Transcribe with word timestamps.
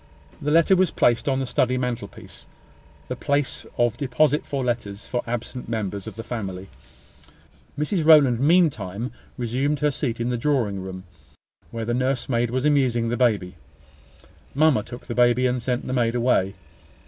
The 0.41 0.49
letter 0.49 0.75
was 0.75 0.89
placed 0.89 1.29
on 1.29 1.39
the 1.39 1.45
study 1.45 1.77
mantelpiece; 1.77 2.47
the 3.07 3.15
place 3.15 3.67
of 3.77 3.97
deposit 3.97 4.47
for 4.47 4.63
letters 4.63 5.07
for 5.07 5.21
absent 5.27 5.69
members 5.69 6.07
of 6.07 6.15
the 6.15 6.23
family. 6.23 6.69
Mrs 7.77 8.03
Rowland 8.03 8.39
meantime 8.39 9.11
resumed 9.37 9.81
her 9.81 9.91
seat 9.91 10.19
in 10.19 10.29
the 10.29 10.37
drawing 10.39 10.81
room, 10.81 11.03
where 11.69 11.85
the 11.85 11.93
nursemaid 11.93 12.49
was 12.49 12.65
amusing 12.65 13.09
the 13.09 13.15
baby. 13.15 13.53
Mamma 14.55 14.81
took 14.81 15.05
the 15.05 15.13
baby, 15.13 15.45
and 15.45 15.61
sent 15.61 15.85
the 15.85 15.93
maid 15.93 16.15
away. 16.15 16.55